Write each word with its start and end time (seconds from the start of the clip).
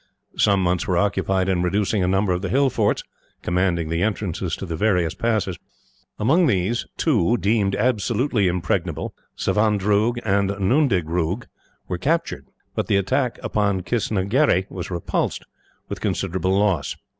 Some 0.35 0.63
months 0.63 0.87
were 0.87 0.97
occupied 0.97 1.47
in 1.47 1.61
reducing 1.61 2.03
a 2.03 2.07
number 2.07 2.33
of 2.33 2.41
the 2.41 2.49
hill 2.49 2.71
forts, 2.71 3.03
commanding 3.43 3.87
the 3.89 4.01
entrances 4.01 4.55
to 4.55 4.65
the 4.65 4.75
various 4.75 5.13
passes. 5.13 5.59
Among 6.17 6.47
these, 6.47 6.87
two, 6.97 7.37
deemed 7.37 7.75
absolutely 7.75 8.47
impregnable, 8.47 9.13
Savandroog 9.37 10.17
and 10.25 10.49
Nundidroog, 10.49 11.45
were 11.87 11.99
captured, 11.99 12.47
but 12.73 12.87
the 12.87 12.97
attack 12.97 13.37
upon 13.43 13.81
Kistnagherry 13.83 14.65
was 14.71 14.89
repulsed 14.89 15.43
with 15.87 16.01
considerable 16.01 16.57
loss. 16.57 16.95